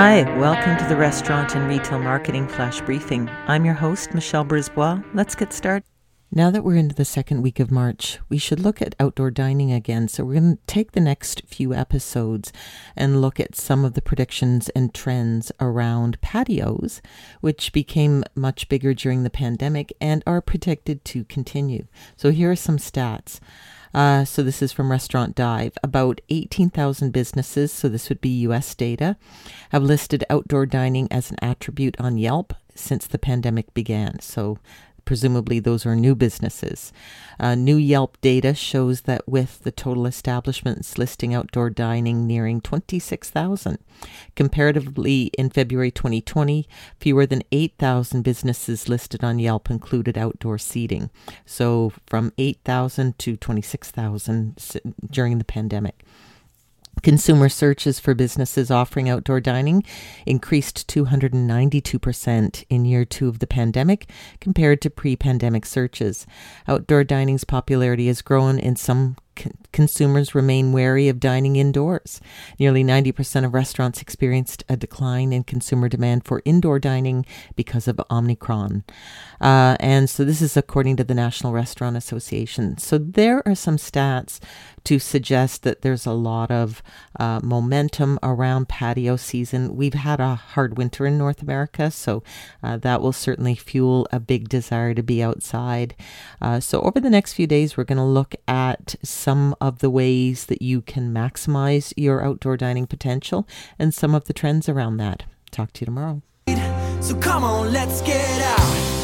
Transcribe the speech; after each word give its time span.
Hi, 0.00 0.22
welcome 0.38 0.76
to 0.76 0.84
the 0.84 0.94
Restaurant 0.94 1.56
and 1.56 1.68
Retail 1.68 1.98
Marketing 1.98 2.46
Flash 2.46 2.80
Briefing. 2.82 3.28
I'm 3.48 3.64
your 3.64 3.74
host, 3.74 4.14
Michelle 4.14 4.44
Brisbois. 4.44 5.02
Let's 5.12 5.34
get 5.34 5.52
started. 5.52 5.82
Now 6.30 6.52
that 6.52 6.62
we're 6.62 6.76
into 6.76 6.94
the 6.94 7.04
second 7.04 7.42
week 7.42 7.58
of 7.58 7.72
March, 7.72 8.20
we 8.28 8.38
should 8.38 8.60
look 8.60 8.80
at 8.80 8.94
outdoor 9.00 9.32
dining 9.32 9.72
again. 9.72 10.06
So, 10.06 10.24
we're 10.24 10.38
going 10.38 10.56
to 10.56 10.62
take 10.68 10.92
the 10.92 11.00
next 11.00 11.42
few 11.46 11.74
episodes 11.74 12.52
and 12.94 13.20
look 13.20 13.40
at 13.40 13.56
some 13.56 13.84
of 13.84 13.94
the 13.94 14.00
predictions 14.00 14.68
and 14.68 14.94
trends 14.94 15.50
around 15.58 16.20
patios, 16.20 17.02
which 17.40 17.72
became 17.72 18.22
much 18.36 18.68
bigger 18.68 18.94
during 18.94 19.24
the 19.24 19.30
pandemic 19.30 19.92
and 20.00 20.22
are 20.28 20.40
predicted 20.40 21.04
to 21.06 21.24
continue. 21.24 21.88
So, 22.16 22.30
here 22.30 22.52
are 22.52 22.56
some 22.56 22.78
stats. 22.78 23.40
Uh, 23.94 24.24
so 24.24 24.42
this 24.42 24.62
is 24.62 24.72
from 24.72 24.90
Restaurant 24.90 25.34
Dive. 25.34 25.72
About 25.82 26.20
18,000 26.28 27.10
businesses, 27.10 27.72
so 27.72 27.88
this 27.88 28.08
would 28.08 28.20
be 28.20 28.40
US 28.40 28.74
data, 28.74 29.16
have 29.70 29.82
listed 29.82 30.24
outdoor 30.30 30.66
dining 30.66 31.08
as 31.10 31.30
an 31.30 31.38
attribute 31.42 31.98
on 32.00 32.18
Yelp 32.18 32.54
since 32.74 33.06
the 33.06 33.18
pandemic 33.18 33.72
began. 33.74 34.20
So 34.20 34.58
presumably 35.08 35.58
those 35.58 35.86
are 35.86 35.96
new 35.96 36.14
businesses. 36.14 36.92
Uh, 37.40 37.54
new 37.54 37.78
Yelp 37.78 38.20
data 38.20 38.52
shows 38.52 39.00
that 39.02 39.26
with 39.26 39.60
the 39.60 39.72
total 39.72 40.04
establishments 40.04 40.98
listing 40.98 41.32
outdoor 41.32 41.70
dining 41.70 42.26
nearing 42.26 42.60
26,000. 42.60 43.78
Comparatively, 44.36 45.30
in 45.38 45.48
February 45.48 45.90
2020, 45.90 46.68
fewer 47.00 47.24
than 47.24 47.42
8,000 47.50 48.20
businesses 48.20 48.86
listed 48.90 49.24
on 49.24 49.38
Yelp 49.38 49.70
included 49.70 50.18
outdoor 50.18 50.58
seating. 50.58 51.08
So 51.46 51.94
from 52.06 52.34
8,000 52.36 53.18
to 53.18 53.38
26,000 53.38 54.78
during 55.10 55.38
the 55.38 55.44
pandemic. 55.44 56.04
Consumer 57.02 57.48
searches 57.48 58.00
for 58.00 58.14
businesses 58.14 58.70
offering 58.70 59.08
outdoor 59.08 59.40
dining 59.40 59.84
increased 60.26 60.88
292% 60.88 62.64
in 62.68 62.84
year 62.84 63.04
two 63.04 63.28
of 63.28 63.38
the 63.38 63.46
pandemic 63.46 64.10
compared 64.40 64.80
to 64.82 64.90
pre 64.90 65.16
pandemic 65.16 65.64
searches. 65.64 66.26
Outdoor 66.66 67.04
dining's 67.04 67.44
popularity 67.44 68.08
has 68.08 68.22
grown 68.22 68.58
in 68.58 68.76
some 68.76 69.16
consumers 69.72 70.34
remain 70.34 70.72
wary 70.72 71.08
of 71.08 71.20
dining 71.20 71.56
indoors. 71.56 72.20
Nearly 72.58 72.84
90% 72.84 73.44
of 73.44 73.54
restaurants 73.54 74.00
experienced 74.00 74.64
a 74.68 74.76
decline 74.76 75.32
in 75.32 75.44
consumer 75.44 75.88
demand 75.88 76.24
for 76.24 76.42
indoor 76.44 76.78
dining 76.78 77.26
because 77.56 77.88
of 77.88 78.00
Omicron. 78.10 78.84
Uh, 79.40 79.76
and 79.80 80.10
so 80.10 80.24
this 80.24 80.42
is 80.42 80.56
according 80.56 80.96
to 80.96 81.04
the 81.04 81.14
National 81.14 81.52
Restaurant 81.52 81.96
Association. 81.96 82.78
So 82.78 82.98
there 82.98 83.46
are 83.46 83.54
some 83.54 83.76
stats 83.76 84.40
to 84.84 84.98
suggest 84.98 85.64
that 85.64 85.82
there's 85.82 86.06
a 86.06 86.12
lot 86.12 86.50
of 86.50 86.82
uh, 87.20 87.40
momentum 87.42 88.18
around 88.22 88.68
patio 88.68 89.16
season. 89.16 89.76
We've 89.76 89.94
had 89.94 90.18
a 90.18 90.34
hard 90.34 90.78
winter 90.78 91.06
in 91.06 91.18
North 91.18 91.42
America, 91.42 91.90
so 91.90 92.22
uh, 92.62 92.78
that 92.78 93.02
will 93.02 93.12
certainly 93.12 93.54
fuel 93.54 94.08
a 94.12 94.18
big 94.18 94.48
desire 94.48 94.94
to 94.94 95.02
be 95.02 95.22
outside. 95.22 95.94
Uh, 96.40 96.58
so 96.60 96.80
over 96.80 97.00
the 97.00 97.10
next 97.10 97.34
few 97.34 97.46
days, 97.46 97.76
we're 97.76 97.84
going 97.84 97.98
to 97.98 98.02
look 98.02 98.34
at 98.46 98.96
some 99.28 99.54
of 99.60 99.80
the 99.80 99.90
ways 99.90 100.46
that 100.46 100.62
you 100.62 100.80
can 100.80 101.12
maximize 101.12 101.92
your 101.98 102.24
outdoor 102.24 102.56
dining 102.56 102.86
potential 102.86 103.46
and 103.78 103.92
some 103.92 104.14
of 104.14 104.24
the 104.24 104.32
trends 104.32 104.70
around 104.70 104.96
that. 104.96 105.24
Talk 105.50 105.70
to 105.74 105.82
you 105.82 105.84
tomorrow. 105.84 106.22
So 107.02 107.14
come 107.14 107.44
on, 107.44 107.70
let's 107.70 108.00
get 108.00 108.40
out. 108.40 108.97